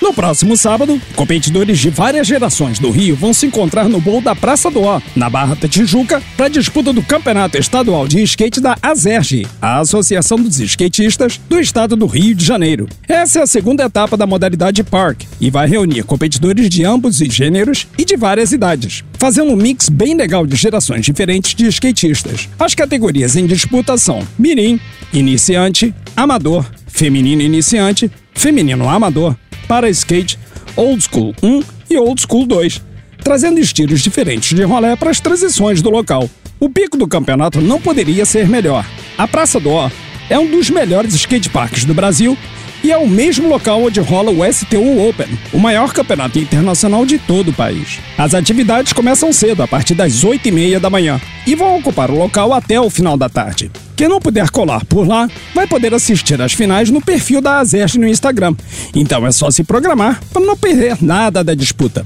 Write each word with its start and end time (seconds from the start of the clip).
No 0.00 0.12
próximo 0.12 0.56
sábado, 0.56 1.00
competidores 1.14 1.78
de 1.78 1.88
várias 1.88 2.26
gerações 2.26 2.78
do 2.78 2.90
Rio 2.90 3.16
vão 3.16 3.32
se 3.32 3.46
encontrar 3.46 3.88
no 3.88 4.00
bowl 4.00 4.20
da 4.20 4.36
Praça 4.36 4.70
do 4.70 4.82
Ó, 4.82 5.00
na 5.14 5.30
Barra 5.30 5.54
da 5.54 5.66
Tijuca, 5.66 6.22
para 6.36 6.46
a 6.46 6.50
disputa 6.50 6.92
do 6.92 7.02
Campeonato 7.02 7.56
Estadual 7.56 8.06
de 8.06 8.22
Skate 8.22 8.60
da 8.60 8.76
ASERG, 8.82 9.46
a 9.60 9.80
Associação 9.80 10.38
dos 10.38 10.60
Skatistas 10.60 11.40
do 11.48 11.58
Estado 11.58 11.96
do 11.96 12.06
Rio 12.06 12.34
de 12.34 12.44
Janeiro. 12.44 12.86
Essa 13.08 13.40
é 13.40 13.42
a 13.42 13.46
segunda 13.46 13.84
etapa 13.84 14.16
da 14.16 14.26
modalidade 14.26 14.84
Park 14.84 15.22
e 15.40 15.50
vai 15.50 15.66
reunir 15.66 16.02
competidores 16.04 16.68
de 16.68 16.84
ambos 16.84 17.20
os 17.20 17.34
gêneros 17.34 17.86
e 17.96 18.04
de 18.04 18.16
várias 18.16 18.52
idades, 18.52 19.02
fazendo 19.14 19.52
um 19.52 19.56
mix 19.56 19.88
bem 19.88 20.14
legal 20.14 20.46
de 20.46 20.56
gerações 20.56 21.06
diferentes 21.06 21.54
de 21.54 21.66
skatistas. 21.68 22.48
As 22.58 22.74
categorias 22.74 23.34
em 23.34 23.46
disputa 23.46 23.96
são 23.96 24.20
Mirim, 24.38 24.78
Iniciante, 25.12 25.94
Amador, 26.14 26.66
Feminino 26.86 27.40
Iniciante, 27.42 28.10
Feminino 28.34 28.88
Amador, 28.88 29.34
para 29.66 29.90
skate, 29.90 30.38
Old 30.76 31.02
School 31.02 31.34
1 31.42 31.62
e 31.90 31.98
Old 31.98 32.20
School 32.22 32.46
2, 32.46 32.82
trazendo 33.22 33.60
estilos 33.60 34.00
diferentes 34.00 34.56
de 34.56 34.62
rolé 34.62 34.96
para 34.96 35.10
as 35.10 35.20
transições 35.20 35.82
do 35.82 35.90
local. 35.90 36.28
O 36.58 36.70
pico 36.70 36.96
do 36.96 37.06
campeonato 37.06 37.60
não 37.60 37.80
poderia 37.80 38.24
ser 38.24 38.48
melhor. 38.48 38.84
A 39.18 39.28
Praça 39.28 39.60
do 39.60 39.70
Ó 39.70 39.90
é 40.30 40.38
um 40.38 40.50
dos 40.50 40.70
melhores 40.70 41.14
skateparks 41.14 41.84
do 41.84 41.94
Brasil 41.94 42.36
e 42.82 42.92
é 42.92 42.96
o 42.96 43.08
mesmo 43.08 43.48
local 43.48 43.82
onde 43.82 44.00
rola 44.00 44.30
o 44.30 44.52
STU 44.52 45.08
Open, 45.08 45.26
o 45.52 45.58
maior 45.58 45.92
campeonato 45.92 46.38
internacional 46.38 47.04
de 47.04 47.18
todo 47.18 47.50
o 47.50 47.54
país. 47.54 47.98
As 48.16 48.34
atividades 48.34 48.92
começam 48.92 49.32
cedo, 49.32 49.62
a 49.62 49.68
partir 49.68 49.94
das 49.94 50.24
8h30 50.24 50.78
da 50.78 50.90
manhã, 50.90 51.20
e 51.46 51.54
vão 51.54 51.76
ocupar 51.76 52.10
o 52.10 52.18
local 52.18 52.52
até 52.52 52.80
o 52.80 52.90
final 52.90 53.16
da 53.16 53.28
tarde. 53.28 53.70
Quem 53.96 54.08
não 54.08 54.20
puder 54.20 54.50
colar 54.50 54.84
por 54.84 55.08
lá 55.08 55.26
vai 55.54 55.66
poder 55.66 55.94
assistir 55.94 56.40
às 56.42 56.52
finais 56.52 56.90
no 56.90 57.00
perfil 57.00 57.40
da 57.40 57.58
Azerge 57.58 57.98
no 57.98 58.06
Instagram. 58.06 58.54
Então 58.94 59.26
é 59.26 59.32
só 59.32 59.50
se 59.50 59.64
programar 59.64 60.20
para 60.32 60.44
não 60.44 60.56
perder 60.56 60.98
nada 61.00 61.42
da 61.42 61.54
disputa. 61.54 62.04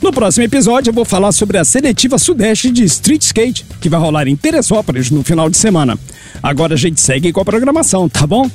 No 0.00 0.12
próximo 0.12 0.44
episódio 0.44 0.90
eu 0.90 0.94
vou 0.94 1.04
falar 1.04 1.32
sobre 1.32 1.58
a 1.58 1.64
seletiva 1.64 2.18
sudeste 2.18 2.70
de 2.70 2.84
street 2.84 3.22
skate, 3.22 3.66
que 3.80 3.88
vai 3.88 3.98
rolar 3.98 4.28
em 4.28 4.36
Teresópolis 4.36 5.10
no 5.10 5.24
final 5.24 5.50
de 5.50 5.56
semana. 5.58 5.98
Agora 6.40 6.74
a 6.74 6.76
gente 6.76 7.00
segue 7.00 7.32
com 7.32 7.40
a 7.40 7.44
programação, 7.44 8.08
tá 8.08 8.26
bom? 8.26 8.48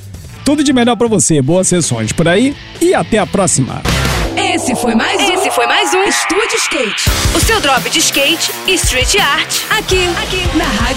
Tudo 0.44 0.64
de 0.64 0.72
melhor 0.72 0.96
para 0.96 1.08
você, 1.08 1.42
boas 1.42 1.68
sessões 1.68 2.12
por 2.12 2.26
aí 2.26 2.56
e 2.80 2.94
até 2.94 3.18
a 3.18 3.26
próxima. 3.26 3.82
Esse 4.36 4.74
foi 4.74 4.94
mais 4.94 5.20
um. 5.20 5.32
Esse 5.34 5.50
foi 5.50 5.66
mais 5.66 5.92
um 5.92 6.02
Estúdio 6.04 6.56
Skate. 6.56 7.10
O 7.36 7.40
seu 7.40 7.60
drop 7.60 7.88
de 7.90 7.98
skate 7.98 8.50
e 8.66 8.74
street 8.74 9.16
art. 9.16 9.62
Aqui, 9.70 10.06
aqui, 10.22 10.56
na 10.56 10.64
Rádio. 10.64 10.89